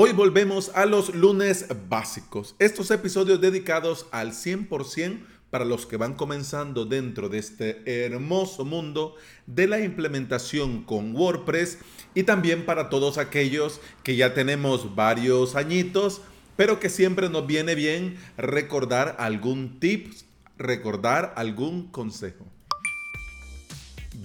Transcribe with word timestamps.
Hoy 0.00 0.12
volvemos 0.12 0.70
a 0.76 0.86
los 0.86 1.12
lunes 1.12 1.66
básicos, 1.88 2.54
estos 2.60 2.92
episodios 2.92 3.40
dedicados 3.40 4.06
al 4.12 4.30
100% 4.30 5.18
para 5.50 5.64
los 5.64 5.86
que 5.86 5.96
van 5.96 6.14
comenzando 6.14 6.84
dentro 6.84 7.28
de 7.28 7.38
este 7.38 8.04
hermoso 8.06 8.64
mundo 8.64 9.16
de 9.48 9.66
la 9.66 9.80
implementación 9.80 10.84
con 10.84 11.16
WordPress 11.16 11.78
y 12.14 12.22
también 12.22 12.64
para 12.64 12.90
todos 12.90 13.18
aquellos 13.18 13.80
que 14.04 14.14
ya 14.14 14.34
tenemos 14.34 14.94
varios 14.94 15.56
añitos, 15.56 16.20
pero 16.54 16.78
que 16.78 16.90
siempre 16.90 17.28
nos 17.28 17.48
viene 17.48 17.74
bien 17.74 18.18
recordar 18.36 19.16
algún 19.18 19.80
tip, 19.80 20.12
recordar 20.58 21.32
algún 21.34 21.88
consejo. 21.88 22.46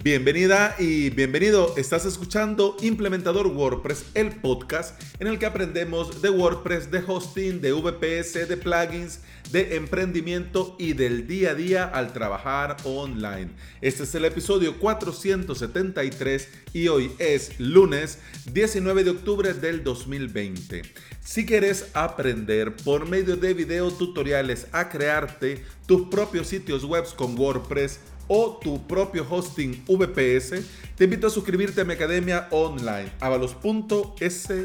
Bienvenida 0.02 0.76
y 0.80 1.12
bienvenido. 1.12 1.76
Estás 1.78 2.04
escuchando 2.06 2.76
Implementador 2.82 3.46
WordPress, 3.46 4.06
el 4.16 4.32
podcast 4.32 5.00
en 5.20 5.28
el 5.28 5.38
que 5.38 5.46
aprendemos 5.46 6.22
de 6.22 6.32
WordPress, 6.32 6.90
de 6.90 7.04
hosting, 7.06 7.62
de 7.62 7.72
VPS, 7.72 8.50
de 8.50 8.58
plugins, 8.58 9.20
de 9.52 9.76
emprendimiento 9.76 10.76
y 10.80 10.94
del 10.94 11.28
día 11.28 11.52
a 11.52 11.56
día 11.56 11.84
al 11.86 12.12
trabajar 12.12 12.76
online. 12.86 13.52
Este 13.82 14.04
es 14.04 14.16
el 14.16 14.26
episodio 14.26 14.80
473 14.80 16.50
y 16.74 16.88
hoy 16.88 17.12
es 17.20 17.60
lunes 17.60 18.18
19 18.52 19.04
de 19.04 19.12
octubre 19.12 19.54
del 19.54 19.84
2020. 19.84 20.82
Si 21.22 21.46
quieres 21.46 21.92
aprender 21.94 22.76
por 22.78 23.08
medio 23.08 23.38
de 23.38 23.54
video 23.54 23.92
tutoriales 23.92 24.68
a 24.72 24.90
crearte 24.90 25.64
tus 25.86 26.10
propios 26.10 26.48
sitios 26.48 26.84
web 26.84 27.06
con 27.16 27.38
WordPress, 27.38 28.00
o 28.28 28.60
tu 28.62 28.82
propio 28.88 29.26
hosting 29.30 29.84
VPS, 29.88 30.64
te 30.96 31.04
invito 31.06 31.28
a 31.28 31.30
suscribirte 31.30 31.82
a 31.82 31.86
mi 31.86 31.94
academia 31.94 32.48
online, 32.52 33.12
avalos.sv. 33.20 34.64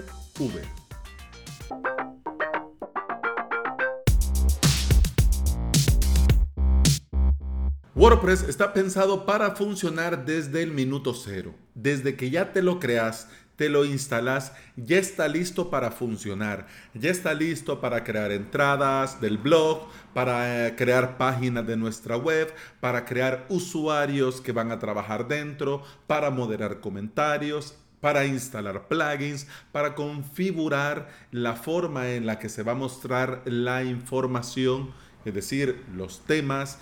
WordPress 7.95 8.45
está 8.49 8.73
pensado 8.73 9.27
para 9.27 9.57
funcionar 9.57 10.25
desde 10.25 10.63
el 10.63 10.71
minuto 10.71 11.15
cero. 11.15 11.52
Desde 11.75 12.15
que 12.15 12.30
ya 12.30 12.52
te 12.52 12.63
lo 12.63 12.79
creas, 12.79 13.29
te 13.59 13.68
lo 13.68 13.84
instalas, 13.84 14.52
ya 14.76 14.98
está 14.98 15.26
listo 15.26 15.68
para 15.68 15.90
funcionar, 15.90 16.68
ya 16.95 17.10
está 17.10 17.34
listo 17.34 17.80
para 17.80 18.04
crear 18.04 18.30
entradas 18.30 19.20
del 19.20 19.37
blog, 19.37 19.88
para 20.14 20.68
eh, 20.68 20.76
crear 20.76 21.18
páginas 21.18 21.66
de 21.66 21.76
nuestra 21.76 22.16
web, 22.16 22.54
para 22.79 23.04
crear 23.04 23.46
usuarios 23.48 24.40
que 24.40 24.52
van 24.52 24.70
a 24.70 24.79
trabajar 24.79 25.26
dentro, 25.26 25.82
para 26.06 26.30
moderar 26.30 26.79
comentarios, 26.79 27.76
para 28.01 28.24
instalar 28.26 28.86
plugins, 28.86 29.48
para 29.73 29.96
configurar 29.96 31.09
la 31.32 31.56
forma 31.56 32.10
en 32.10 32.26
la 32.26 32.38
que 32.38 32.48
se 32.48 32.62
va 32.62 32.73
a 32.73 32.76
mostrar 32.76 33.42
la 33.45 33.82
información, 33.82 34.92
es 35.24 35.34
decir, 35.34 35.84
los 35.96 36.24
temas 36.26 36.79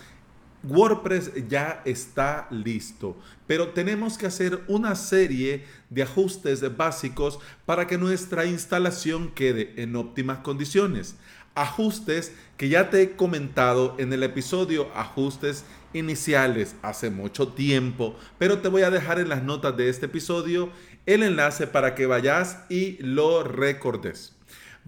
WordPress 0.69 1.49
ya 1.49 1.83
está 1.85 2.49
listo, 2.51 3.17
pero 3.47 3.69
tenemos 3.69 4.19
que 4.19 4.27
hacer 4.27 4.63
una 4.69 4.95
serie 4.95 5.65
de 5.91 6.03
ajustes 6.03 6.77
básicos 6.77 7.39
para 7.65 7.87
que 7.87 7.99
nuestra 7.99 8.45
instalación 8.45 9.31
quede 9.33 9.75
en 9.77 9.97
óptimas 9.97 10.39
condiciones. 10.39 11.17
Ajustes 11.55 12.33
que 12.57 12.69
ya 12.69 12.91
te 12.91 13.03
he 13.03 13.17
comentado 13.17 13.95
en 13.99 14.13
el 14.13 14.23
episodio 14.23 14.89
ajustes 14.95 15.65
iniciales 15.95 16.77
hace 16.83 17.11
mucho 17.11 17.49
tiempo, 17.49 18.17
pero 18.39 18.59
te 18.59 18.69
voy 18.69 18.83
a 18.83 18.91
dejar 18.91 19.19
en 19.19 19.29
las 19.29 19.43
notas 19.43 19.77
de 19.77 19.89
este 19.89 20.07
episodio 20.07 20.71
el 21.07 21.23
enlace 21.23 21.67
para 21.67 21.95
que 21.95 22.07
vayas 22.07 22.59
y 22.69 22.99
lo 23.01 23.43
recordes. 23.43 24.36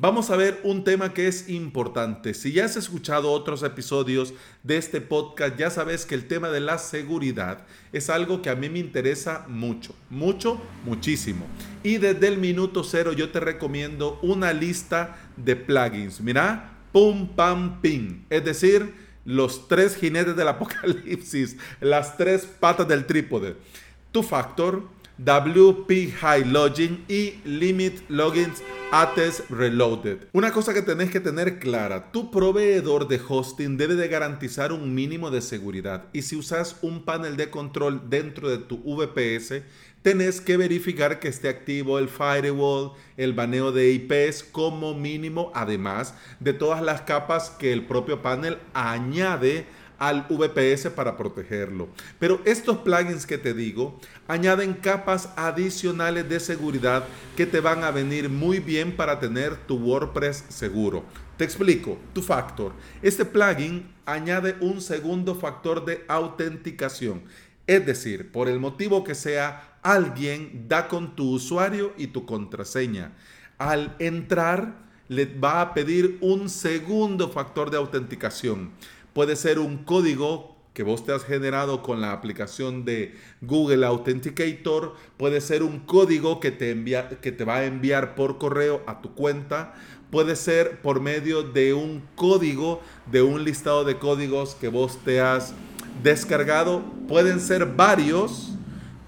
Vamos 0.01 0.31
a 0.31 0.37
ver 0.37 0.61
un 0.63 0.85
tema 0.85 1.13
que 1.13 1.27
es 1.27 1.49
importante. 1.49 2.33
Si 2.33 2.53
ya 2.53 2.67
has 2.67 2.77
escuchado 2.77 3.33
otros 3.33 3.65
episodios 3.65 4.33
de 4.63 4.77
este 4.77 5.01
podcast, 5.01 5.57
ya 5.57 5.71
sabes 5.71 6.07
que 6.07 6.15
el 6.15 6.29
tema 6.29 6.51
de 6.51 6.61
la 6.61 6.79
seguridad 6.79 7.67
es 7.93 8.09
algo 8.09 8.41
que 8.41 8.49
a 8.49 8.55
mí 8.55 8.69
me 8.69 8.78
interesa 8.78 9.45
mucho, 9.49 9.97
mucho, 10.09 10.62
muchísimo. 10.84 11.47
Y 11.83 11.97
desde 11.97 12.28
el 12.28 12.39
minuto 12.39 12.84
cero 12.84 13.12
yo 13.12 13.31
te 13.31 13.41
recomiendo 13.41 14.21
una 14.22 14.53
lista 14.53 15.17
de 15.37 15.56
plugins. 15.56 16.21
Mira, 16.21 16.78
pum, 16.93 17.34
pam, 17.34 17.81
ping. 17.81 18.22
Es 18.31 18.45
decir, 18.45 18.95
los 19.25 19.67
tres 19.67 19.97
jinetes 19.97 20.37
del 20.37 20.47
apocalipsis, 20.47 21.56
las 21.81 22.17
tres 22.17 22.47
patas 22.47 22.87
del 22.87 23.05
trípode. 23.05 23.56
Tu 24.12 24.22
factor, 24.22 24.84
WP 25.19 26.12
High 26.21 26.45
Login 26.45 27.05
y 27.09 27.41
Limit 27.45 28.09
Logins 28.09 28.62
ATES 28.93 29.51
Reloaded. 29.51 30.29
Una 30.33 30.53
cosa 30.53 30.73
que 30.73 30.83
tenés 30.83 31.11
que 31.11 31.19
tener 31.19 31.59
clara, 31.59 32.12
tu 32.12 32.31
proveedor 32.31 33.09
de 33.09 33.21
hosting 33.28 33.77
debe 33.77 33.97
de 33.97 34.07
garantizar 34.07 34.73
un 34.73 34.95
mínimo 34.95 35.31
de 35.31 35.41
seguridad 35.41 36.05
y 36.12 36.23
si 36.23 36.37
usas 36.37 36.77
un 36.83 37.05
panel 37.05 37.37
de 37.37 37.51
control 37.51 38.09
dentro 38.09 38.49
de 38.49 38.59
tu 38.59 38.78
VPS, 38.78 39.62
tenés 40.03 40.41
que 40.41 40.57
verificar 40.57 41.19
que 41.19 41.28
esté 41.28 41.49
activo 41.49 41.99
el 41.99 42.09
firewall, 42.09 42.93
el 43.17 43.33
baneo 43.33 43.73
de 43.73 43.91
IPs 43.93 44.45
como 44.45 44.95
mínimo, 44.95 45.51
además 45.55 46.15
de 46.41 46.53
todas 46.53 46.81
las 46.81 47.03
capas 47.03 47.51
que 47.51 47.73
el 47.73 47.84
propio 47.84 48.23
panel 48.23 48.59
añade 48.73 49.67
al 49.98 50.26
VPS 50.28 50.91
para 50.91 51.16
protegerlo. 51.16 51.88
Pero 52.19 52.41
estos 52.44 52.78
plugins 52.78 53.26
que 53.26 53.38
te 53.38 53.54
digo 53.54 54.00
añaden 54.26 54.75
capas 54.75 55.31
adicionales 55.36 56.28
de 56.28 56.41
seguridad 56.41 57.04
que 57.36 57.47
te 57.47 57.60
van 57.60 57.84
a 57.84 57.91
venir 57.91 58.28
muy 58.28 58.60
bien 58.60 58.97
para 58.97 59.19
tener 59.19 59.56
tu 59.66 59.76
WordPress 59.76 60.44
seguro. 60.48 61.04
Te 61.36 61.44
explico, 61.44 61.98
tu 62.12 62.22
factor. 62.22 62.72
Este 63.03 63.25
plugin 63.25 63.88
añade 64.06 64.56
un 64.60 64.81
segundo 64.81 65.34
factor 65.34 65.84
de 65.84 66.04
autenticación. 66.09 67.22
Es 67.66 67.84
decir, 67.84 68.32
por 68.32 68.48
el 68.48 68.59
motivo 68.59 69.04
que 69.04 69.15
sea, 69.15 69.78
alguien 69.82 70.66
da 70.69 70.88
con 70.88 71.15
tu 71.15 71.32
usuario 71.32 71.92
y 71.97 72.09
tu 72.09 72.25
contraseña. 72.25 73.12
Al 73.59 73.94
entrar, 73.98 74.88
le 75.09 75.26
va 75.26 75.60
a 75.60 75.75
pedir 75.75 76.19
un 76.20 76.48
segundo 76.48 77.28
factor 77.30 77.70
de 77.70 77.76
autenticación. 77.76 78.70
Puede 79.19 79.34
ser 79.34 79.59
un 79.59 79.79
código 79.79 80.55
que 80.75 80.84
vos 80.84 81.05
te 81.05 81.11
has 81.11 81.25
generado 81.25 81.83
con 81.83 82.01
la 82.01 82.12
aplicación 82.12 82.84
de 82.84 83.17
Google 83.41 83.84
Authenticator. 83.84 84.95
Puede 85.17 85.41
ser 85.41 85.65
un 85.65 85.81
código 85.81 86.39
que 86.39 86.53
te, 86.53 86.71
envía, 86.71 87.09
que 87.09 87.33
te 87.33 87.43
va 87.43 87.57
a 87.57 87.65
enviar 87.65 88.15
por 88.15 88.39
correo 88.39 88.81
a 88.87 89.03
tu 89.03 89.15
cuenta. 89.15 89.75
Puede 90.12 90.37
ser 90.37 90.81
por 90.83 91.01
medio 91.01 91.43
de 91.43 91.75
un 91.75 92.05
código, 92.15 92.81
de 93.11 93.23
un 93.23 93.43
listado 93.43 93.83
de 93.83 93.99
códigos 93.99 94.55
que 94.55 94.69
vos 94.69 95.01
te 95.05 95.21
has 95.21 95.53
descargado. 96.05 96.84
Pueden 97.09 97.41
ser 97.41 97.67
varios, 97.67 98.53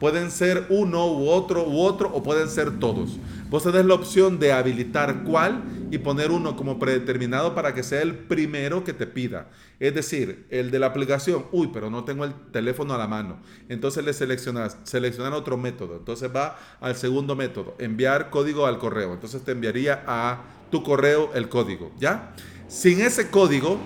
pueden 0.01 0.33
ser 0.33 0.67
uno 0.71 1.07
u 1.07 1.29
otro 1.29 1.69
u 1.69 1.83
otro 1.83 2.11
o 2.13 2.21
pueden 2.21 2.49
ser 2.49 2.81
todos. 2.81 3.17
Vos 3.49 3.63
tenés 3.63 3.87
la 3.87 3.95
opción 3.95 4.41
de 4.41 4.51
habilitar 4.53 5.23
cuál 5.23 5.63
y 5.91 5.99
poner 5.99 6.31
uno 6.31 6.57
como 6.57 6.79
predeterminado 6.79 7.55
para 7.55 7.75
que 7.75 7.83
sea 7.83 8.01
el 8.03 8.15
primero 8.15 8.85
que 8.85 8.93
te 8.93 9.07
pida. 9.07 9.49
Es 9.81 9.95
decir, 9.95 10.47
el 10.51 10.71
de 10.71 10.79
la 10.79 10.87
aplicación, 10.87 11.47
uy, 11.53 11.71
pero 11.73 11.91
no 11.91 12.05
tengo 12.05 12.25
el 12.25 12.33
teléfono 12.53 12.95
a 12.95 12.99
la 12.99 13.09
mano. 13.09 13.41
Entonces 13.69 14.05
le 14.05 14.13
seleccionas, 14.13 14.77
seleccionar 14.85 15.33
otro 15.33 15.57
método. 15.57 15.97
Entonces 15.97 16.31
va 16.35 16.59
al 16.81 16.95
segundo 16.95 17.35
método, 17.35 17.75
enviar 17.79 18.31
código 18.31 18.67
al 18.67 18.79
correo. 18.79 19.13
Entonces 19.13 19.43
te 19.43 19.53
enviaría 19.53 20.05
a 20.07 20.45
tu 20.71 20.83
correo 20.83 21.33
el 21.35 21.49
código, 21.49 21.93
¿ya? 21.99 22.33
Sin 22.69 23.01
ese 23.01 23.29
código, 23.31 23.81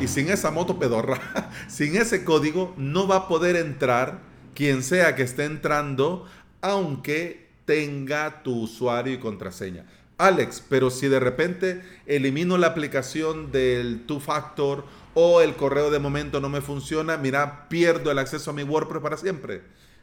y 0.00 0.08
sin 0.08 0.28
esa 0.28 0.50
moto 0.50 0.78
pedorra, 0.78 1.18
sin 1.68 1.96
ese 1.96 2.24
código 2.24 2.74
no 2.76 3.08
va 3.08 3.16
a 3.16 3.28
poder 3.28 3.56
entrar 3.56 4.20
quien 4.54 4.82
sea 4.82 5.14
que 5.14 5.22
esté 5.22 5.44
entrando, 5.44 6.26
aunque 6.60 7.43
tenga 7.64 8.42
tu 8.42 8.62
usuario 8.62 9.14
y 9.14 9.18
contraseña. 9.18 9.86
Alex, 10.16 10.62
pero 10.68 10.90
si 10.90 11.08
de 11.08 11.18
repente 11.18 11.82
elimino 12.06 12.56
la 12.56 12.68
aplicación 12.68 13.50
del 13.50 14.06
Two 14.06 14.20
Factor 14.20 14.84
o 15.14 15.40
el 15.40 15.56
correo 15.56 15.90
de 15.90 15.98
momento 15.98 16.40
no 16.40 16.48
me 16.48 16.60
funciona, 16.60 17.16
mira, 17.16 17.68
pierdo 17.68 18.10
el 18.10 18.18
acceso 18.18 18.50
a 18.50 18.54
mi 18.54 18.62
WordPress 18.62 19.02
para 19.02 19.16
siempre. 19.16 19.62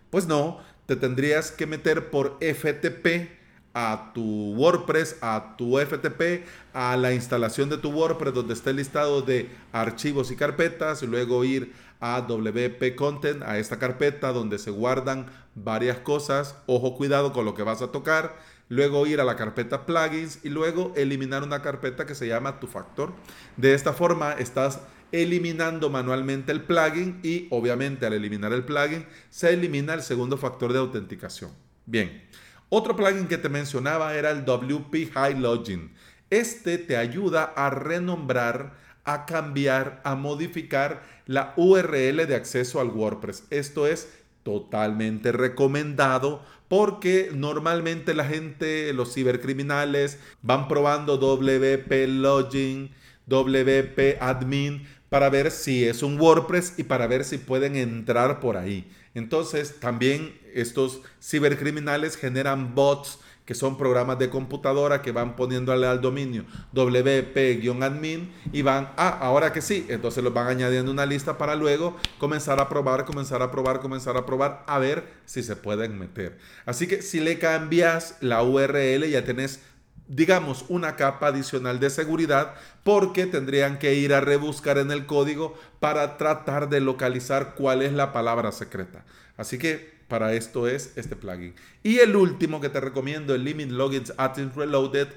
Pues 0.10 0.28
no, 0.28 0.60
te 0.86 0.96
tendrías 0.98 1.52
que 1.52 1.66
meter 1.66 2.10
por 2.10 2.38
FTP 2.42 3.40
a 3.74 4.12
tu 4.14 4.54
WordPress, 4.56 5.18
a 5.22 5.56
tu 5.58 5.78
FTP, 5.78 6.46
a 6.74 6.98
la 6.98 7.14
instalación 7.14 7.70
de 7.70 7.78
tu 7.78 7.90
WordPress 7.90 8.34
donde 8.34 8.54
esté 8.54 8.72
el 8.72 8.78
listado 8.78 9.22
de 9.22 9.50
archivos 9.72 10.32
y 10.32 10.36
carpetas, 10.36 11.04
y 11.04 11.08
luego 11.08 11.46
ir 11.46 11.74
a 12.02 12.22
WP 12.22 12.96
Content, 12.96 13.44
a 13.44 13.60
esta 13.60 13.80
carpeta 13.80 14.34
donde 14.34 14.58
se 14.60 14.72
guardan 14.72 15.28
varias 15.56 16.00
cosas. 16.00 16.56
Ojo, 16.66 16.96
cuidado 16.96 17.34
con 17.34 17.46
lo 17.46 17.54
que 17.54 17.64
vas 17.64 17.82
a 17.82 17.92
tocar. 17.92 18.38
Luego 18.70 19.06
ir 19.06 19.20
a 19.20 19.26
la 19.26 19.36
carpeta 19.36 19.86
plugins 19.86 20.40
y 20.44 20.50
luego 20.50 20.94
eliminar 20.96 21.44
una 21.44 21.62
carpeta 21.62 22.06
que 22.06 22.16
se 22.16 22.28
llama 22.28 22.60
tu 22.60 22.68
factor. 22.68 23.14
De 23.58 23.74
esta 23.74 23.92
forma 23.92 24.34
estás 24.34 24.80
eliminando 25.12 25.90
manualmente 25.90 26.52
el 26.54 26.64
plugin 26.64 27.20
y 27.22 27.48
obviamente 27.52 28.06
al 28.06 28.14
eliminar 28.14 28.54
el 28.54 28.64
plugin 28.64 29.06
se 29.30 29.54
elimina 29.54 29.94
el 29.94 30.04
segundo 30.04 30.38
factor 30.38 30.72
de 30.72 30.80
autenticación. 30.80 31.52
Bien, 31.86 32.30
Otro 32.70 32.96
plugin 32.96 33.28
que 33.28 33.38
te 33.38 33.50
mencionaba 33.50 34.16
era 34.16 34.32
el 34.32 34.46
WP 34.46 35.12
High 35.14 35.38
Login. 35.42 35.94
Este 36.30 36.78
te 36.78 36.96
ayuda 36.96 37.44
a 37.44 37.70
renombrar, 37.70 38.78
a 39.04 39.26
cambiar, 39.26 40.00
a 40.06 40.16
modificar 40.16 41.04
la 41.26 41.54
URL 41.58 42.26
de 42.26 42.36
acceso 42.36 42.80
al 42.80 42.88
WordPress. 42.88 43.44
Esto 43.50 43.88
es 43.88 44.08
totalmente 44.44 45.32
recomendado 45.32 46.44
porque 46.68 47.32
normalmente 47.34 48.14
la 48.14 48.26
gente, 48.26 48.94
los 48.94 49.14
cibercriminales, 49.14 50.20
van 50.42 50.68
probando 50.68 51.18
WP 51.18 52.08
Login, 52.08 52.92
WP 53.28 54.18
Admin 54.22 54.88
para 55.10 55.30
ver 55.30 55.52
si 55.52 55.84
es 55.84 56.04
un 56.04 56.20
WordPress 56.20 56.76
y 56.78 56.84
para 56.84 57.08
ver 57.08 57.26
si 57.26 57.38
pueden 57.38 57.76
entrar 57.76 58.40
por 58.40 58.56
ahí. 58.56 58.90
Entonces, 59.14 59.80
también 59.82 60.40
estos 60.54 61.02
cibercriminales 61.22 62.16
generan 62.16 62.74
bots 62.74 63.20
que 63.46 63.56
son 63.56 63.78
programas 63.78 64.20
de 64.20 64.30
computadora 64.30 65.02
que 65.02 65.12
van 65.12 65.36
poniéndole 65.36 65.88
al 65.88 66.02
dominio 66.02 66.46
WP-admin 66.74 68.32
y 68.54 68.62
van, 68.62 68.92
ah, 68.98 69.18
ahora 69.22 69.52
que 69.52 69.62
sí, 69.62 69.86
entonces 69.90 70.24
los 70.24 70.34
van 70.34 70.48
añadiendo 70.48 70.92
una 70.92 71.06
lista 71.06 71.38
para 71.38 71.56
luego 71.56 71.98
comenzar 72.20 72.60
a 72.60 72.70
probar, 72.70 73.06
comenzar 73.06 73.42
a 73.42 73.52
probar, 73.52 73.80
comenzar 73.80 74.18
a 74.18 74.26
probar, 74.26 74.64
a 74.68 74.80
ver 74.80 75.06
si 75.26 75.44
se 75.44 75.56
pueden 75.56 75.98
meter. 75.98 76.38
Así 76.66 76.88
que 76.88 77.02
si 77.02 77.20
le 77.20 77.40
cambias 77.40 78.18
la 78.22 78.44
URL 78.44 79.10
ya 79.10 79.24
tenés 79.24 79.60
digamos, 80.08 80.66
una 80.68 80.98
capa 80.98 81.28
adicional 81.28 81.80
de 81.80 81.90
seguridad 81.90 82.56
porque 82.84 83.28
tendrían 83.28 83.80
que 83.80 83.96
ir 83.96 84.14
a 84.14 84.20
rebuscar 84.20 84.78
en 84.78 84.92
el 84.92 85.06
código 85.06 85.58
para 85.80 86.18
tratar 86.18 86.68
de 86.68 86.82
localizar 86.82 87.56
cuál 87.56 87.82
es 87.82 87.94
la 87.94 88.12
palabra 88.12 88.52
secreta. 88.52 89.06
Así 89.38 89.58
que 89.58 90.01
para 90.12 90.34
esto 90.34 90.68
es 90.68 90.92
este 90.98 91.16
plugin. 91.16 91.56
Y 91.84 92.00
el 92.00 92.18
último 92.18 92.60
que 92.60 92.68
te 92.68 92.82
recomiendo, 92.82 93.34
el 93.34 93.46
Limit 93.46 93.70
Logins 93.72 94.12
Items 94.20 94.54
Reloaded. 94.56 95.08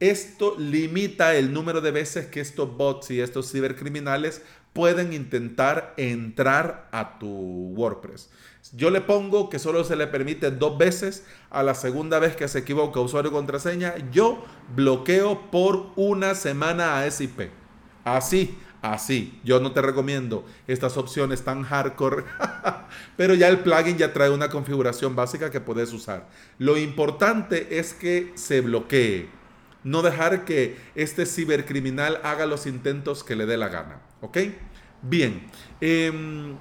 Esto 0.00 0.54
limita 0.58 1.34
el 1.34 1.54
número 1.54 1.80
de 1.80 1.90
veces 1.92 2.26
que 2.26 2.42
estos 2.42 2.76
bots 2.76 3.10
y 3.10 3.22
estos 3.22 3.50
cibercriminales 3.50 4.42
pueden 4.74 5.14
intentar 5.14 5.94
entrar 5.96 6.90
a 6.92 7.18
tu 7.18 7.26
WordPress. 7.74 8.28
Yo 8.74 8.90
le 8.90 9.00
pongo 9.00 9.48
que 9.48 9.58
solo 9.58 9.82
se 9.82 9.96
le 9.96 10.08
permite 10.08 10.50
dos 10.50 10.76
veces. 10.76 11.24
A 11.48 11.62
la 11.62 11.74
segunda 11.74 12.18
vez 12.18 12.36
que 12.36 12.46
se 12.46 12.58
equivoca 12.58 13.00
usuario 13.00 13.32
contraseña, 13.32 13.94
yo 14.12 14.44
bloqueo 14.76 15.50
por 15.50 15.86
una 15.96 16.34
semana 16.34 16.98
a 16.98 17.10
SIP. 17.10 17.48
Así, 18.04 18.58
así. 18.92 19.40
Yo 19.44 19.60
no 19.60 19.72
te 19.72 19.80
recomiendo 19.80 20.44
estas 20.66 20.96
opciones 20.96 21.42
tan 21.42 21.62
hardcore, 21.62 22.24
pero 23.16 23.34
ya 23.34 23.48
el 23.48 23.60
plugin 23.60 23.96
ya 23.96 24.12
trae 24.12 24.30
una 24.30 24.50
configuración 24.50 25.16
básica 25.16 25.50
que 25.50 25.60
puedes 25.60 25.92
usar. 25.92 26.28
Lo 26.58 26.76
importante 26.76 27.78
es 27.78 27.94
que 27.94 28.32
se 28.34 28.60
bloquee. 28.60 29.28
No 29.84 30.02
dejar 30.02 30.44
que 30.44 30.76
este 30.94 31.26
cibercriminal 31.26 32.20
haga 32.22 32.46
los 32.46 32.66
intentos 32.66 33.24
que 33.24 33.36
le 33.36 33.46
dé 33.46 33.56
la 33.56 33.68
gana. 33.68 34.00
¿Ok? 34.20 34.38
Bien. 35.02 35.46
Em, 35.80 36.56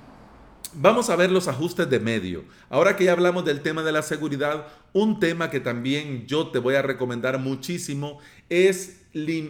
vamos 0.73 1.09
a 1.09 1.15
ver 1.15 1.29
los 1.29 1.47
ajustes 1.47 1.89
de 1.89 1.99
medio. 1.99 2.45
Ahora 2.69 2.95
que 2.95 3.05
ya 3.05 3.13
hablamos 3.13 3.45
del 3.45 3.61
tema 3.61 3.83
de 3.83 3.91
la 3.91 4.01
seguridad, 4.01 4.67
un 4.93 5.19
tema 5.19 5.49
que 5.49 5.59
también 5.59 6.25
yo 6.25 6.47
te 6.47 6.59
voy 6.59 6.75
a 6.75 6.81
recomendar 6.81 7.37
muchísimo 7.37 8.19
es 8.49 9.01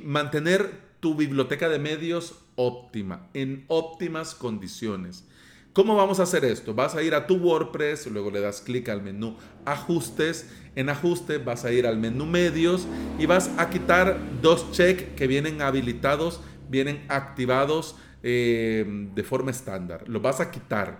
mantener 0.03 0.93
tu 0.99 1.15
biblioteca 1.15 1.69
de 1.69 1.79
medios 1.79 2.42
óptima, 2.55 3.29
en 3.33 3.65
óptimas 3.67 4.35
condiciones. 4.35 5.25
¿Cómo 5.73 5.95
vamos 5.95 6.19
a 6.19 6.23
hacer 6.23 6.45
esto? 6.45 6.75
Vas 6.75 6.93
a 6.93 7.01
ir 7.01 7.15
a 7.15 7.25
tu 7.25 7.37
WordPress, 7.37 8.05
luego 8.07 8.29
le 8.29 8.41
das 8.41 8.61
clic 8.61 8.89
al 8.89 9.01
menú 9.01 9.37
Ajustes. 9.65 10.47
En 10.75 10.89
Ajuste 10.89 11.39
vas 11.39 11.65
a 11.65 11.71
ir 11.71 11.87
al 11.87 11.97
menú 11.97 12.27
Medios 12.27 12.87
y 13.17 13.25
vas 13.25 13.49
a 13.57 13.71
quitar 13.71 14.19
dos 14.41 14.71
check 14.71 15.15
que 15.15 15.25
vienen 15.25 15.63
habilitados, 15.63 16.41
vienen 16.69 17.03
activados 17.09 17.95
eh, 18.21 18.85
de 19.15 19.23
forma 19.23 19.49
estándar. 19.49 20.07
Lo 20.07 20.19
vas 20.19 20.39
a 20.41 20.51
quitar. 20.51 20.99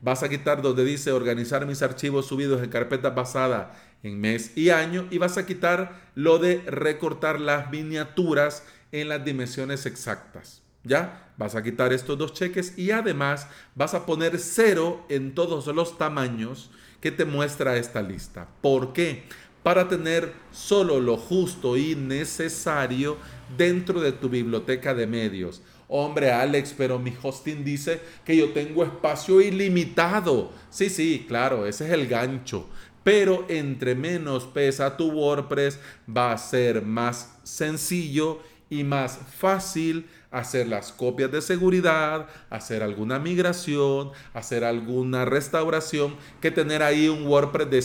Vas 0.00 0.22
a 0.22 0.28
quitar 0.28 0.62
donde 0.62 0.84
dice 0.84 1.10
organizar 1.10 1.66
mis 1.66 1.82
archivos 1.82 2.26
subidos 2.26 2.62
en 2.62 2.70
carpeta 2.70 3.10
basada 3.10 3.72
en 4.04 4.20
mes 4.20 4.56
y 4.56 4.70
año 4.70 5.06
y 5.10 5.18
vas 5.18 5.36
a 5.36 5.46
quitar 5.46 6.10
lo 6.14 6.38
de 6.38 6.58
recortar 6.66 7.40
las 7.40 7.70
miniaturas 7.70 8.64
en 8.92 9.08
las 9.08 9.24
dimensiones 9.24 9.86
exactas. 9.86 10.62
¿Ya? 10.84 11.32
Vas 11.36 11.54
a 11.54 11.62
quitar 11.62 11.92
estos 11.92 12.18
dos 12.18 12.32
cheques 12.32 12.78
y 12.78 12.90
además 12.90 13.46
vas 13.74 13.94
a 13.94 14.04
poner 14.04 14.38
cero 14.38 15.04
en 15.08 15.34
todos 15.34 15.66
los 15.68 15.96
tamaños 15.96 16.70
que 17.00 17.10
te 17.10 17.24
muestra 17.24 17.76
esta 17.76 18.02
lista. 18.02 18.48
¿Por 18.60 18.92
qué? 18.92 19.24
Para 19.62 19.88
tener 19.88 20.32
solo 20.50 21.00
lo 21.00 21.16
justo 21.16 21.76
y 21.76 21.94
necesario 21.94 23.16
dentro 23.56 24.00
de 24.00 24.12
tu 24.12 24.28
biblioteca 24.28 24.94
de 24.94 25.06
medios. 25.06 25.62
Hombre, 25.88 26.32
Alex, 26.32 26.74
pero 26.76 26.98
mi 26.98 27.14
hosting 27.22 27.64
dice 27.64 28.00
que 28.24 28.36
yo 28.36 28.50
tengo 28.52 28.82
espacio 28.82 29.40
ilimitado. 29.40 30.50
Sí, 30.70 30.88
sí, 30.88 31.26
claro, 31.28 31.66
ese 31.66 31.86
es 31.86 31.92
el 31.92 32.06
gancho. 32.08 32.66
Pero 33.04 33.44
entre 33.48 33.94
menos 33.94 34.44
pesa 34.46 34.96
tu 34.96 35.10
WordPress, 35.10 35.78
va 36.08 36.32
a 36.32 36.38
ser 36.38 36.82
más 36.82 37.36
sencillo 37.42 38.40
y 38.70 38.84
más 38.84 39.18
fácil 39.36 40.06
hacer 40.32 40.66
las 40.66 40.90
copias 40.90 41.30
de 41.30 41.42
seguridad, 41.42 42.26
hacer 42.50 42.82
alguna 42.82 43.18
migración, 43.18 44.10
hacer 44.34 44.64
alguna 44.64 45.24
restauración, 45.24 46.16
que 46.40 46.50
tener 46.50 46.82
ahí 46.82 47.08
un 47.08 47.26
WordPress 47.26 47.70
de 47.70 47.84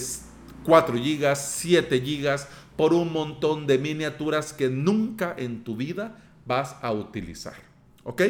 4 0.64 0.96
GB, 0.96 1.36
7 1.36 2.00
GB 2.00 2.40
por 2.76 2.94
un 2.94 3.12
montón 3.12 3.68
de 3.68 3.78
miniaturas 3.78 4.54
que 4.54 4.70
nunca 4.70 5.36
en 5.38 5.64
tu 5.64 5.76
vida 5.76 6.18
vas 6.46 6.78
a 6.82 6.92
utilizar. 6.92 7.56
¿Ok? 8.04 8.22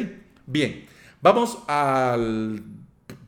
Bien, 0.46 0.86
vamos 1.22 1.58
al 1.68 2.62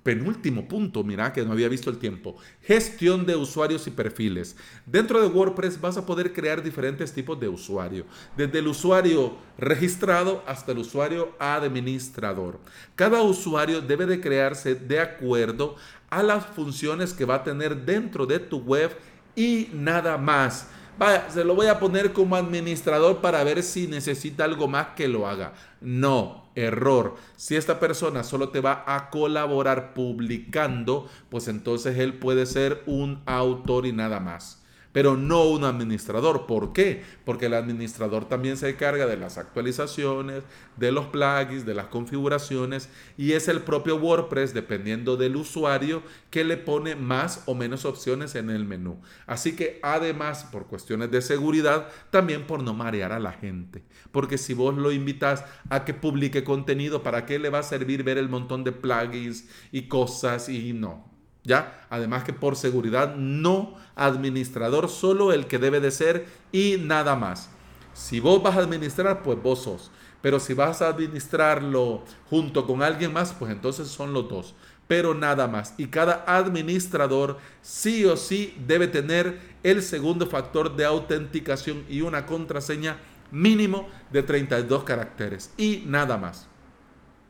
penúltimo 0.02 0.67
punto, 0.67 1.05
mira 1.05 1.32
que 1.32 1.44
no 1.44 1.52
había 1.52 1.69
visto 1.69 1.91
el 1.91 1.99
tiempo. 1.99 2.37
Gestión 2.62 3.26
de 3.26 3.37
usuarios 3.37 3.87
y 3.87 3.91
perfiles. 3.91 4.56
Dentro 4.87 5.20
de 5.20 5.29
WordPress 5.29 5.81
vas 5.81 5.97
a 5.97 6.06
poder 6.06 6.32
crear 6.32 6.62
diferentes 6.62 7.12
tipos 7.12 7.38
de 7.38 7.49
usuario, 7.49 8.06
desde 8.37 8.58
el 8.61 8.69
usuario 8.69 9.37
registrado 9.58 10.43
hasta 10.47 10.73
el 10.73 10.79
usuario 10.79 11.35
administrador. 11.38 12.61
Cada 12.94 13.23
usuario 13.23 13.81
debe 13.81 14.06
de 14.06 14.20
crearse 14.20 14.75
de 14.75 15.00
acuerdo 15.00 15.76
a 16.08 16.23
las 16.23 16.44
funciones 16.47 17.12
que 17.12 17.25
va 17.25 17.37
a 17.37 17.44
tener 17.44 17.85
dentro 17.85 18.26
de 18.26 18.38
tu 18.38 18.58
web 18.58 18.91
y 19.37 19.69
nada 19.73 20.19
más. 20.19 20.69
Vaya, 21.00 21.31
se 21.31 21.44
lo 21.44 21.55
voy 21.55 21.67
a 21.67 21.81
poner 21.81 22.12
como 22.12 22.37
administrador 22.37 23.23
para 23.23 23.42
ver 23.42 23.62
si 23.62 23.87
necesita 23.87 24.45
algo 24.45 24.69
más 24.69 24.88
que 24.88 25.09
lo 25.09 25.26
haga. 25.26 25.54
No, 25.80 26.50
error. 26.54 27.16
Si 27.37 27.57
esta 27.57 27.80
persona 27.80 28.23
solo 28.23 28.50
te 28.50 28.61
va 28.61 28.85
a 28.87 29.09
colaborar 29.09 29.95
publicando, 29.95 31.09
pues 31.30 31.49
entonces 31.49 31.97
él 31.97 32.19
puede 32.19 32.45
ser 32.45 32.83
un 32.85 33.23
autor 33.25 33.87
y 33.87 33.92
nada 33.92 34.21
más 34.21 34.60
pero 34.92 35.16
no 35.16 35.44
un 35.44 35.64
administrador. 35.64 36.47
¿Por 36.47 36.73
qué? 36.73 37.02
Porque 37.25 37.47
el 37.47 37.54
administrador 37.54 38.28
también 38.28 38.56
se 38.56 38.70
encarga 38.70 39.06
de 39.06 39.16
las 39.16 39.38
actualizaciones, 39.38 40.42
de 40.76 40.92
los 40.92 41.06
plugins, 41.06 41.66
de 41.66 41.75
las 41.75 41.87
configuraciones 41.87 42.88
y 43.16 43.32
es 43.32 43.49
el 43.49 43.62
propio 43.62 43.97
WordPress, 43.97 44.54
dependiendo 44.54 45.16
del 45.16 45.37
usuario, 45.37 46.02
que 46.30 46.44
le 46.44 46.56
pone 46.56 46.97
más 46.97 47.42
o 47.47 47.54
menos 47.54 47.85
opciones 47.85 48.35
en 48.35 48.50
el 48.50 48.64
menú. 48.64 49.00
Así 49.26 49.54
que 49.54 49.78
además, 49.82 50.49
por 50.50 50.66
cuestiones 50.66 51.11
de 51.11 51.23
seguridad, 51.23 51.88
también 52.11 52.47
por 52.47 52.62
no 52.62 52.75
marear 52.75 53.12
a 53.12 53.20
la 53.20 53.32
gente. 53.32 53.85
Porque 54.11 54.38
si 54.38 54.54
vos 54.54 54.76
lo 54.76 54.92
invitas 54.92 55.44
a 55.68 55.85
que 55.85 55.94
publique 55.94 56.44
contenido, 56.44 57.02
¿para 57.02 57.26
qué 57.26 57.38
le 57.38 57.50
va 57.50 57.61
a 57.61 57.62
servir 57.62 58.02
ver 58.02 58.18
el 58.18 58.28
montón 58.28 58.64
de 58.64 58.73
plugins 58.73 59.49
y 59.73 59.82
cosas? 59.82 60.49
Y 60.49 60.73
no, 60.73 61.11
¿Ya? 61.44 61.87
Además 61.88 62.25
que 62.25 62.32
por 62.32 62.56
seguridad 62.56 63.16
no 63.16 63.75
administrador, 63.97 64.88
solo 64.88 65.32
el 65.32 65.47
que 65.47 65.59
debe 65.59 65.80
de 65.80 65.90
ser 65.90 66.26
y 66.52 66.76
nada 66.78 67.16
más. 67.16 67.50
Si 67.94 68.20
vos 68.20 68.42
vas 68.42 68.56
a 68.56 68.61
administrar, 68.61 69.23
pues 69.23 69.42
vos 69.42 69.62
sos. 69.62 69.90
Pero 70.23 70.38
si 70.38 70.54
vas 70.54 70.82
a 70.82 70.88
administrarlo 70.88 72.04
junto 72.28 72.66
con 72.66 72.82
alguien 72.82 73.12
más, 73.12 73.32
pues 73.32 73.50
entonces 73.52 73.88
son 73.88 74.12
los 74.12 74.28
dos. 74.28 74.54
Pero 74.87 75.14
nada 75.14 75.47
más. 75.49 75.75
Y 75.78 75.87
cada 75.87 76.25
administrador 76.26 77.38
sí 77.62 78.04
o 78.04 78.16
sí 78.16 78.54
debe 78.66 78.88
tener 78.88 79.40
el 79.62 79.82
segundo 79.82 80.26
factor 80.26 80.76
de 80.76 80.85
autenticación 80.85 81.85
y 81.88 82.02
una 82.02 82.26
contraseña 82.26 82.99
mínimo 83.30 83.88
de 84.12 84.23
32 84.23 84.85
caracteres. 84.85 85.52
Y 85.56 85.85
nada 85.87 86.18
más. 86.18 86.49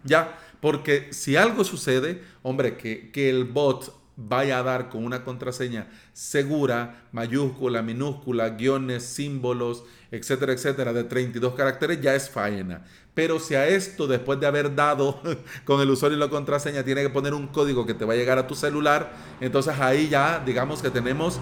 ¿Ya? 0.03 0.39
Porque 0.61 1.13
si 1.13 1.37
algo 1.37 1.65
sucede, 1.65 2.23
hombre, 2.43 2.77
que, 2.77 3.11
que 3.11 3.31
el 3.31 3.45
bot 3.45 4.00
vaya 4.29 4.59
a 4.59 4.63
dar 4.63 4.89
con 4.89 5.05
una 5.05 5.25
contraseña 5.25 5.89
segura, 6.13 7.05
mayúscula, 7.13 7.83
minúscula, 7.83 8.51
guiones, 8.51 9.05
símbolos, 9.05 9.85
etcétera, 10.11 10.53
etcétera, 10.53 10.93
de 10.93 11.05
32 11.05 11.55
caracteres, 11.55 12.01
ya 12.01 12.15
es 12.15 12.29
faena. 12.29 12.85
Pero 13.15 13.41
si 13.41 13.55
a 13.55 13.67
esto, 13.67 14.07
después 14.07 14.39
de 14.41 14.47
haber 14.47 14.75
dado 14.75 15.21
con 15.65 15.81
el 15.81 15.91
usuario 15.91 16.17
y 16.17 16.21
la 16.21 16.29
contraseña, 16.29 16.85
tiene 16.85 17.03
que 17.03 17.11
poner 17.11 17.35
un 17.35 17.49
código 17.49 17.87
que 17.87 17.95
te 17.95 18.05
va 18.05 18.15
a 18.15 18.17
llegar 18.17 18.39
a 18.39 18.47
tu 18.47 18.55
celular, 18.55 19.13
entonces 19.41 19.75
ahí 19.79 20.09
ya, 20.09 20.43
digamos 20.45 20.83
que 20.83 20.91
tenemos 20.91 21.41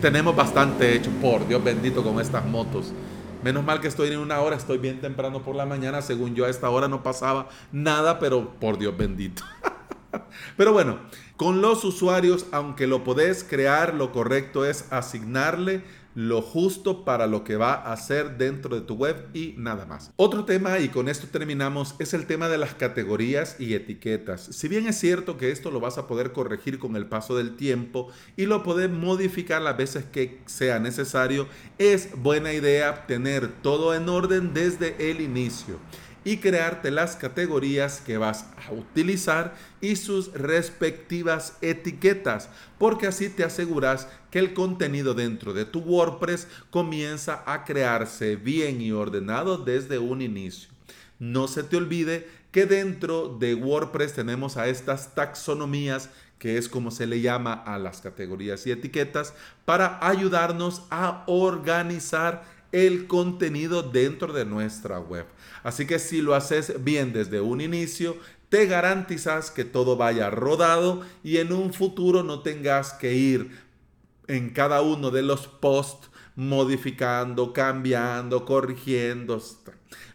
tenemos 0.00 0.36
bastante 0.36 0.94
hecho, 0.94 1.10
por 1.22 1.48
Dios 1.48 1.64
bendito, 1.64 2.02
con 2.02 2.20
estas 2.20 2.44
motos. 2.44 2.92
Menos 3.42 3.64
mal 3.64 3.80
que 3.80 3.88
estoy 3.88 4.10
en 4.10 4.18
una 4.18 4.38
hora, 4.40 4.54
estoy 4.54 4.76
bien 4.76 5.00
temprano 5.00 5.42
por 5.42 5.56
la 5.56 5.64
mañana. 5.64 6.02
Según 6.02 6.34
yo, 6.34 6.44
a 6.44 6.50
esta 6.50 6.68
hora 6.68 6.88
no 6.88 7.02
pasaba 7.02 7.48
nada, 7.72 8.18
pero 8.18 8.50
por 8.60 8.76
Dios 8.76 8.94
bendito. 8.94 9.42
pero 10.56 10.72
bueno, 10.72 10.98
con 11.36 11.60
los 11.60 11.84
usuarios, 11.84 12.46
aunque 12.52 12.86
lo 12.86 13.04
podés 13.04 13.44
crear, 13.44 13.94
lo 13.94 14.12
correcto 14.12 14.64
es 14.64 14.92
asignarle 14.92 15.82
lo 16.14 16.42
justo 16.42 17.04
para 17.04 17.26
lo 17.26 17.44
que 17.44 17.56
va 17.56 17.74
a 17.74 17.92
hacer 17.92 18.38
dentro 18.38 18.74
de 18.74 18.82
tu 18.82 18.94
web 18.94 19.28
y 19.34 19.54
nada 19.58 19.84
más. 19.86 20.12
Otro 20.16 20.44
tema, 20.44 20.78
y 20.78 20.88
con 20.88 21.08
esto 21.08 21.26
terminamos, 21.30 21.94
es 21.98 22.14
el 22.14 22.26
tema 22.26 22.48
de 22.48 22.58
las 22.58 22.74
categorías 22.74 23.56
y 23.58 23.74
etiquetas. 23.74 24.42
Si 24.42 24.68
bien 24.68 24.86
es 24.86 24.98
cierto 24.98 25.36
que 25.36 25.50
esto 25.50 25.70
lo 25.70 25.80
vas 25.80 25.98
a 25.98 26.06
poder 26.06 26.32
corregir 26.32 26.78
con 26.78 26.96
el 26.96 27.06
paso 27.06 27.36
del 27.36 27.56
tiempo 27.56 28.08
y 28.36 28.46
lo 28.46 28.62
podés 28.62 28.90
modificar 28.90 29.60
las 29.62 29.76
veces 29.76 30.04
que 30.04 30.40
sea 30.46 30.78
necesario, 30.78 31.48
es 31.78 32.10
buena 32.16 32.52
idea 32.52 33.06
tener 33.06 33.48
todo 33.48 33.94
en 33.94 34.08
orden 34.08 34.54
desde 34.54 35.10
el 35.10 35.20
inicio 35.20 35.78
y 36.24 36.38
crearte 36.38 36.90
las 36.90 37.16
categorías 37.16 38.00
que 38.00 38.18
vas 38.18 38.46
a 38.66 38.72
utilizar 38.72 39.54
y 39.80 39.96
sus 39.96 40.32
respectivas 40.32 41.58
etiquetas, 41.60 42.48
porque 42.78 43.06
así 43.06 43.28
te 43.28 43.44
aseguras 43.44 44.08
que 44.30 44.38
el 44.38 44.54
contenido 44.54 45.14
dentro 45.14 45.52
de 45.52 45.64
tu 45.64 45.80
WordPress 45.80 46.48
comienza 46.70 47.42
a 47.46 47.64
crearse 47.64 48.36
bien 48.36 48.80
y 48.80 48.92
ordenado 48.92 49.58
desde 49.58 49.98
un 49.98 50.22
inicio. 50.22 50.70
No 51.18 51.46
se 51.46 51.62
te 51.62 51.76
olvide 51.76 52.26
que 52.50 52.66
dentro 52.66 53.36
de 53.38 53.54
WordPress 53.54 54.14
tenemos 54.14 54.56
a 54.56 54.68
estas 54.68 55.14
taxonomías 55.14 56.10
que 56.44 56.58
es 56.58 56.68
como 56.68 56.90
se 56.90 57.06
le 57.06 57.22
llama 57.22 57.54
a 57.54 57.78
las 57.78 58.02
categorías 58.02 58.66
y 58.66 58.70
etiquetas, 58.70 59.32
para 59.64 59.98
ayudarnos 60.06 60.82
a 60.90 61.24
organizar 61.26 62.44
el 62.74 63.06
contenido 63.06 63.84
dentro 63.84 64.32
de 64.32 64.44
nuestra 64.44 64.98
web. 64.98 65.26
Así 65.62 65.86
que 65.86 66.00
si 66.00 66.20
lo 66.20 66.34
haces 66.34 66.82
bien 66.82 67.12
desde 67.12 67.40
un 67.40 67.60
inicio, 67.60 68.16
te 68.48 68.66
garantizas 68.66 69.52
que 69.52 69.64
todo 69.64 69.96
vaya 69.96 70.28
rodado 70.28 71.02
y 71.22 71.36
en 71.36 71.52
un 71.52 71.72
futuro 71.72 72.24
no 72.24 72.40
tengas 72.40 72.92
que 72.92 73.14
ir 73.14 73.50
en 74.26 74.50
cada 74.50 74.82
uno 74.82 75.12
de 75.12 75.22
los 75.22 75.46
posts 75.46 76.10
modificando, 76.36 77.52
cambiando, 77.52 78.44
corrigiendo. 78.44 79.40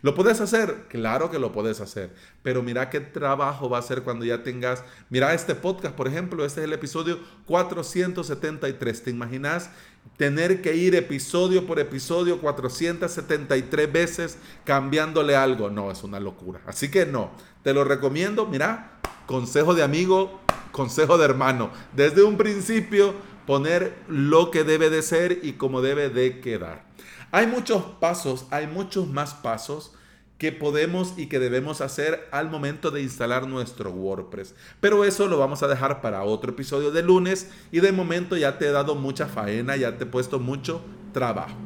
¿Lo 0.02 0.16
puedes 0.16 0.42
hacer? 0.42 0.86
Claro 0.90 1.30
que 1.30 1.40
lo 1.40 1.52
puedes 1.52 1.82
hacer. 1.82 2.14
Pero 2.42 2.64
mira 2.64 2.90
qué 2.90 3.00
trabajo 3.00 3.70
va 3.70 3.80
a 3.80 3.82
ser 3.82 4.04
cuando 4.04 4.26
ya 4.26 4.44
tengas. 4.44 4.84
Mira 5.10 5.34
este 5.34 5.56
podcast, 5.56 5.96
por 5.96 6.08
ejemplo, 6.08 6.46
este 6.46 6.62
es 6.62 6.66
el 6.66 6.74
episodio 6.74 7.20
473. 7.46 9.04
¿Te 9.04 9.12
imaginas 9.12 9.72
tener 10.18 10.62
que 10.62 10.76
ir 10.76 10.96
episodio 10.96 11.66
por 11.66 11.80
episodio 11.80 12.40
473 12.40 13.92
veces 13.92 14.38
cambiándole 14.64 15.36
algo? 15.36 15.70
No, 15.70 15.92
es 15.92 16.04
una 16.04 16.20
locura. 16.20 16.62
Así 16.66 16.90
que 16.90 17.06
no. 17.06 17.32
Te 17.64 17.74
lo 17.74 17.84
recomiendo. 17.84 18.46
Mira, 18.46 19.00
consejo 19.26 19.74
de 19.74 19.84
amigo, 19.84 20.42
consejo 20.72 21.18
de 21.18 21.26
hermano. 21.26 21.72
Desde 21.94 22.24
un 22.24 22.38
principio, 22.38 23.14
poner 23.50 23.96
lo 24.08 24.52
que 24.52 24.64
debe 24.64 24.92
de 24.92 25.02
ser 25.02 25.40
y 25.42 25.54
cómo 25.54 25.82
debe 25.82 26.10
de 26.10 26.40
quedar. 26.40 26.86
Hay 27.32 27.48
muchos 27.48 27.82
pasos, 28.00 28.46
hay 28.52 28.68
muchos 28.68 29.08
más 29.08 29.34
pasos 29.34 29.92
que 30.38 30.52
podemos 30.52 31.16
y 31.18 31.30
que 31.30 31.40
debemos 31.40 31.82
hacer 31.82 32.28
al 32.32 32.52
momento 32.52 32.92
de 32.92 33.02
instalar 33.02 33.48
nuestro 33.48 33.90
WordPress. 33.90 34.54
Pero 34.80 35.04
eso 35.04 35.28
lo 35.28 35.40
vamos 35.40 35.64
a 35.64 35.68
dejar 35.68 36.00
para 36.00 36.22
otro 36.22 36.52
episodio 36.52 36.92
de 36.92 37.02
lunes 37.02 37.50
y 37.72 37.80
de 37.80 37.92
momento 37.92 38.38
ya 38.38 38.60
te 38.60 38.68
he 38.68 38.72
dado 38.72 38.94
mucha 38.94 39.26
faena, 39.26 39.76
ya 39.76 39.98
te 39.98 40.04
he 40.04 40.08
puesto 40.08 40.38
mucho 40.38 40.84
trabajo. 41.12 41.58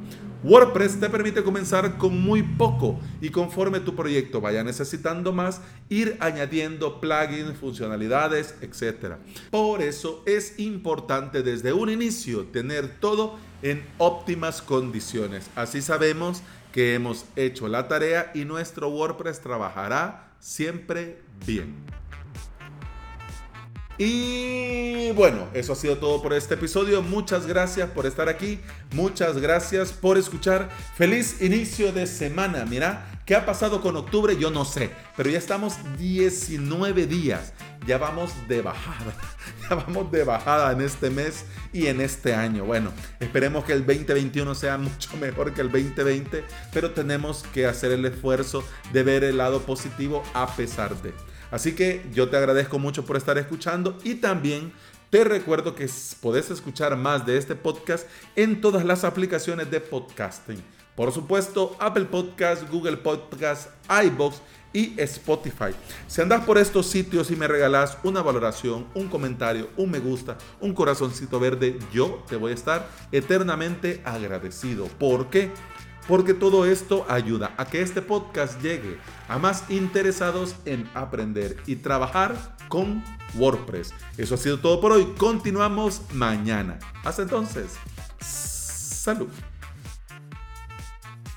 WordPress 0.44 1.00
te 1.00 1.10
permite 1.10 1.42
comenzar 1.42 1.98
con 1.98 2.20
muy 2.20 2.44
poco 2.44 3.00
y 3.22 3.30
conforme 3.30 3.80
tu 3.80 3.96
proyecto 3.96 4.42
vaya 4.42 4.64
necesitando 4.64 5.32
más, 5.32 5.62
ir 5.90 6.18
añadiendo 6.20 7.00
plugins, 7.00 7.58
funcionalidades, 7.58 8.56
etc. 8.62 9.16
Por 9.50 9.82
eso 9.82 10.22
es 10.26 10.60
importante 10.60 11.44
desde 11.44 11.72
un 11.72 11.90
inicio 11.90 12.44
tener 12.46 13.00
todo 13.00 13.38
en 13.62 13.86
óptimas 13.98 14.62
condiciones. 14.62 15.50
Así 15.56 15.82
sabemos 15.82 16.42
que 16.74 16.96
hemos 16.96 17.26
hecho 17.36 17.68
la 17.70 17.88
tarea 17.88 18.32
y 18.34 18.44
nuestro 18.44 18.90
WordPress 18.90 19.40
trabajará 19.40 20.34
siempre 20.40 21.22
bien. 21.46 21.76
Y 23.98 24.93
bueno, 25.14 25.48
eso 25.54 25.74
ha 25.74 25.76
sido 25.76 25.98
todo 25.98 26.22
por 26.22 26.34
este 26.34 26.56
episodio. 26.56 27.02
Muchas 27.02 27.48
gracias 27.48 27.90
por 27.90 28.06
estar 28.06 28.30
aquí. 28.30 28.60
Muchas 28.94 29.38
gracias 29.38 29.92
por 29.94 30.18
escuchar. 30.18 30.70
Feliz 30.96 31.42
inicio 31.42 31.92
de 31.92 32.06
semana. 32.08 32.66
Mira, 32.66 33.22
¿qué 33.26 33.36
ha 33.36 33.46
pasado 33.46 33.82
con 33.82 33.96
octubre? 33.96 34.36
Yo 34.38 34.52
no 34.52 34.66
sé, 34.66 34.90
pero 35.16 35.30
ya 35.30 35.38
estamos 35.38 35.76
19 35.98 37.08
días 37.08 37.54
ya 37.86 37.98
vamos 37.98 38.32
de 38.48 38.62
bajada. 38.62 39.14
Ya 39.70 39.76
vamos 39.76 40.12
de 40.12 40.26
bajada 40.26 40.74
en 40.74 40.82
este 40.82 41.10
mes 41.10 41.46
y 41.72 41.88
en 41.88 42.02
este 42.02 42.36
año. 42.36 42.66
Bueno, 42.66 42.92
esperemos 43.22 43.64
que 43.64 43.72
el 43.72 43.86
2021 43.86 44.56
sea 44.56 44.78
mucho 44.78 45.16
mejor 45.22 45.54
que 45.54 45.62
el 45.62 45.72
2020, 45.72 46.44
pero 46.74 46.92
tenemos 46.92 47.44
que 47.54 47.66
hacer 47.66 47.94
el 47.94 48.04
esfuerzo 48.04 48.62
de 48.92 49.04
ver 49.04 49.24
el 49.24 49.38
lado 49.38 49.62
positivo 49.62 50.22
a 50.34 50.54
pesar 50.54 51.02
de. 51.02 51.14
Así 51.50 51.76
que 51.76 52.06
yo 52.14 52.30
te 52.30 52.36
agradezco 52.36 52.78
mucho 52.78 53.06
por 53.06 53.16
estar 53.16 53.38
escuchando 53.38 53.98
y 54.04 54.16
también 54.16 54.74
te 55.14 55.24
recuerdo 55.24 55.76
que 55.76 55.88
podés 56.22 56.50
escuchar 56.50 56.98
más 56.98 57.24
de 57.24 57.38
este 57.38 57.54
podcast 57.54 58.08
en 58.36 58.62
todas 58.62 58.84
las 58.84 59.04
aplicaciones 59.04 59.70
de 59.70 59.80
podcasting. 59.80 60.60
Por 60.96 61.12
supuesto, 61.12 61.78
Apple 61.80 62.06
Podcast, 62.06 62.68
Google 62.68 62.98
Podcast, 62.98 63.70
iBox 64.06 64.42
y 64.74 65.00
Spotify. 65.00 65.76
Si 66.08 66.20
andas 66.20 66.44
por 66.44 66.58
estos 66.58 66.88
sitios 66.88 67.30
y 67.30 67.36
me 67.36 67.48
regalas 67.48 68.00
una 68.04 68.24
valoración, 68.24 68.88
un 68.96 69.08
comentario, 69.08 69.70
un 69.78 69.92
me 69.92 70.00
gusta, 70.00 70.36
un 70.60 70.74
corazoncito 70.74 71.40
verde, 71.40 71.78
yo 71.94 72.24
te 72.28 72.36
voy 72.36 72.52
a 72.52 72.56
estar 72.56 72.90
eternamente 73.12 74.02
agradecido. 74.06 74.88
¿Por 74.88 75.30
qué? 75.30 75.52
Porque 76.08 76.34
todo 76.34 76.66
esto 76.66 77.06
ayuda 77.10 77.54
a 77.58 77.66
que 77.66 77.82
este 77.82 78.02
podcast 78.02 78.62
llegue 78.62 78.98
a 79.28 79.38
más 79.38 79.70
interesados 79.70 80.56
en 80.66 80.90
aprender 80.94 81.58
y 81.66 81.78
trabajar 81.78 82.58
con 82.68 83.04
WordPress. 83.36 83.94
Eso 84.18 84.36
ha 84.36 84.38
sido 84.38 84.60
todo 84.60 84.82
por 84.82 84.92
hoy. 84.92 85.06
Continuamos 85.18 86.02
mañana. 86.14 86.80
Hasta 87.04 87.22
entonces. 87.22 87.76
Salud. 88.20 89.30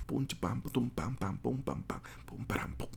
Punch 0.06 0.36
pam 0.36 0.62
pum 0.62 0.88
pam 0.88 1.16
pam 1.16 1.36
pum 1.36 1.62
pam 1.62 1.82
pam 1.82 2.00
pum 2.26 2.44
pam 2.46 2.74
pum 2.76 2.88